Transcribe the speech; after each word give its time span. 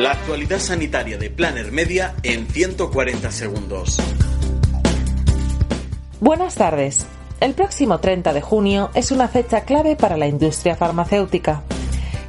La 0.00 0.12
actualidad 0.12 0.60
sanitaria 0.60 1.18
de 1.18 1.28
Planner 1.28 1.72
Media 1.72 2.14
en 2.22 2.46
140 2.46 3.30
segundos. 3.30 3.98
Buenas 6.20 6.54
tardes. 6.54 7.06
El 7.38 7.52
próximo 7.52 8.00
30 8.00 8.32
de 8.32 8.40
junio 8.40 8.88
es 8.94 9.12
una 9.12 9.28
fecha 9.28 9.66
clave 9.66 9.96
para 9.96 10.16
la 10.16 10.26
industria 10.26 10.74
farmacéutica. 10.74 11.64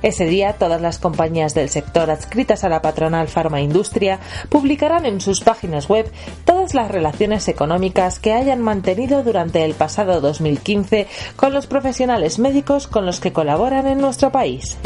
Ese 0.01 0.25
día, 0.25 0.51
todas 0.59 0.81
las 0.81 0.99
compañías 0.99 1.53
del 1.53 1.69
sector 1.69 2.09
adscritas 2.09 2.65
a 2.65 2.69
la 2.69 2.81
patronal 2.81 3.29
Industria 3.61 4.19
publicarán 4.49 5.05
en 5.05 5.21
sus 5.21 5.39
páginas 5.39 5.87
web 5.87 6.11
todas 6.43 6.73
las 6.73 6.91
relaciones 6.91 7.47
económicas 7.47 8.19
que 8.19 8.33
hayan 8.33 8.59
mantenido 8.59 9.23
durante 9.23 9.63
el 9.63 9.75
pasado 9.75 10.19
2015 10.19 11.07
con 11.37 11.53
los 11.53 11.67
profesionales 11.67 12.37
médicos 12.37 12.87
con 12.87 13.05
los 13.05 13.21
que 13.21 13.31
colaboran 13.31 13.87
en 13.87 14.01
nuestro 14.01 14.29
país. 14.29 14.77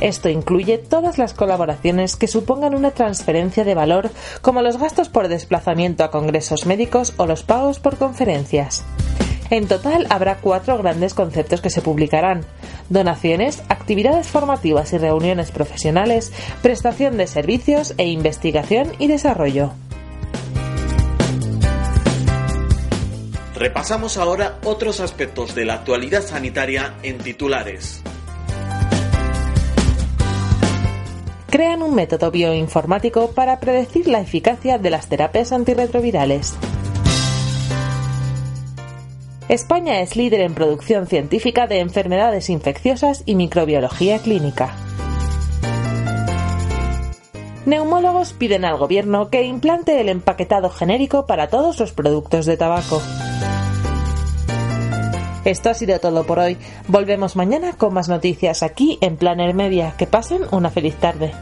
Esto 0.00 0.28
incluye 0.28 0.78
todas 0.78 1.18
las 1.18 1.34
colaboraciones 1.34 2.16
que 2.16 2.28
supongan 2.28 2.74
una 2.74 2.92
transferencia 2.92 3.64
de 3.64 3.74
valor, 3.74 4.10
como 4.42 4.62
los 4.62 4.78
gastos 4.78 5.08
por 5.08 5.28
desplazamiento 5.28 6.04
a 6.04 6.10
congresos 6.10 6.66
médicos 6.66 7.14
o 7.16 7.26
los 7.26 7.42
pagos 7.42 7.80
por 7.80 7.96
conferencias. 7.96 8.84
En 9.50 9.66
total 9.66 10.06
habrá 10.10 10.36
cuatro 10.36 10.78
grandes 10.78 11.14
conceptos 11.14 11.60
que 11.60 11.70
se 11.70 11.80
publicarán. 11.80 12.44
Donaciones, 12.90 13.62
actividades 13.68 14.28
formativas 14.28 14.92
y 14.92 14.98
reuniones 14.98 15.50
profesionales, 15.50 16.32
prestación 16.62 17.16
de 17.16 17.26
servicios 17.26 17.94
e 17.96 18.06
investigación 18.06 18.92
y 18.98 19.08
desarrollo. 19.08 19.72
Repasamos 23.56 24.18
ahora 24.18 24.58
otros 24.64 25.00
aspectos 25.00 25.54
de 25.56 25.64
la 25.64 25.74
actualidad 25.74 26.22
sanitaria 26.22 26.94
en 27.02 27.18
titulares. 27.18 28.02
Crean 31.50 31.82
un 31.82 31.94
método 31.94 32.30
bioinformático 32.30 33.30
para 33.30 33.58
predecir 33.58 34.06
la 34.06 34.20
eficacia 34.20 34.78
de 34.78 34.90
las 34.90 35.08
terapias 35.08 35.52
antirretrovirales. 35.52 36.54
España 39.48 40.00
es 40.02 40.14
líder 40.14 40.42
en 40.42 40.54
producción 40.54 41.06
científica 41.06 41.66
de 41.66 41.80
enfermedades 41.80 42.50
infecciosas 42.50 43.22
y 43.24 43.34
microbiología 43.34 44.18
clínica. 44.18 44.76
Neumólogos 47.64 48.34
piden 48.34 48.66
al 48.66 48.76
gobierno 48.76 49.30
que 49.30 49.42
implante 49.42 50.00
el 50.00 50.10
empaquetado 50.10 50.68
genérico 50.68 51.26
para 51.26 51.48
todos 51.48 51.78
los 51.80 51.92
productos 51.92 52.44
de 52.44 52.56
tabaco. 52.58 53.00
Esto 55.48 55.70
ha 55.70 55.74
sido 55.74 55.98
todo 55.98 56.24
por 56.24 56.38
hoy. 56.38 56.58
Volvemos 56.88 57.34
mañana 57.34 57.72
con 57.72 57.94
más 57.94 58.10
noticias 58.10 58.62
aquí 58.62 58.98
en 59.00 59.16
Planner 59.16 59.54
Media. 59.54 59.94
Que 59.96 60.06
pasen 60.06 60.42
una 60.50 60.68
feliz 60.68 60.94
tarde. 60.96 61.32